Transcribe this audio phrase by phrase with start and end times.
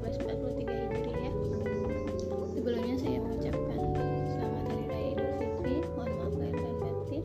[0.00, 1.32] 1443 ya.
[2.56, 3.80] Sebelumnya saya mengucapkan
[4.32, 5.74] selamat hari raya Idul Fitri.
[5.92, 7.22] Mohon maaf lahir dan batin.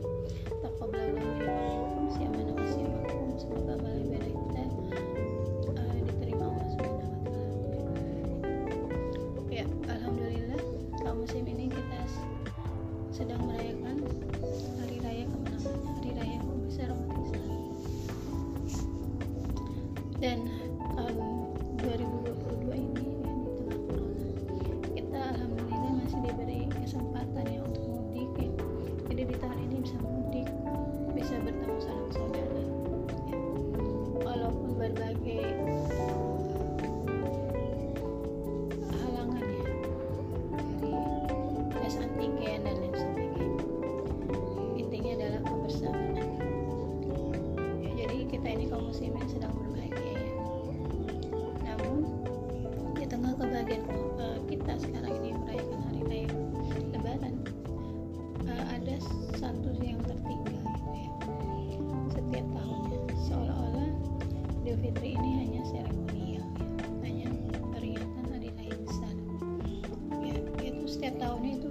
[0.60, 2.52] Taqabbalallahu wa minkum siyamana.
[3.36, 4.64] Semoga amal ibadah eh, kita
[5.76, 7.44] uh, diterima Allah Subhanahu wa taala.
[9.52, 10.60] Ya, alhamdulillah
[11.00, 12.00] kaum muslim ini kita
[13.08, 14.04] sedang merayakan
[14.80, 17.52] hari raya kemenangan, hari raya pembesar umat Islam.
[20.16, 20.65] Dan
[70.86, 71.65] setiap tahunnya itu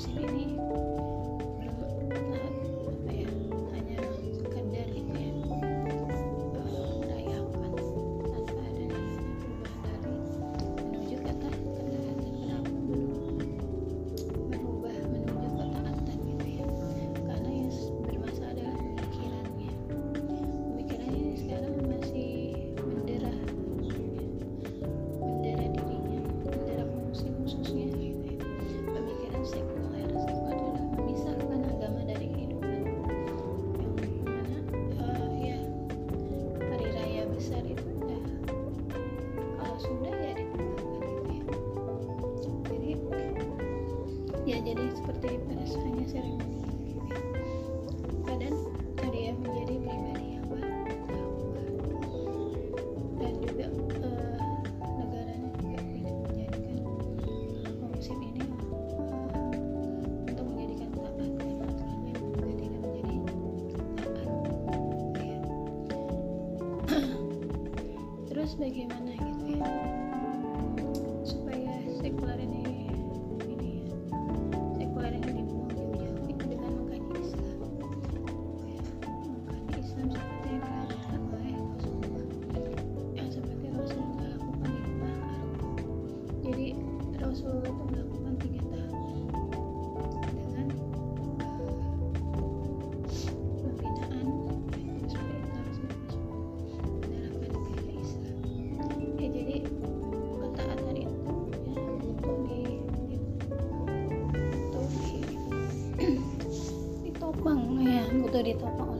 [0.00, 0.39] chili
[39.80, 41.40] Sunda ya diperkenalkan ya
[42.68, 42.92] jadi
[44.44, 46.69] ya jadi seperti pada hanya seremoni
[68.50, 69.70] harus bagaimana gitu ya?
[71.22, 71.70] Supaya
[72.02, 72.90] sekuler ini
[73.46, 73.94] ini ya,
[74.74, 77.70] sekuler ini dibuang jauh-jauh dengan mengkaji Islam.
[79.06, 80.10] Mengkaji Islam
[107.40, 108.96] abang đi tập ditopang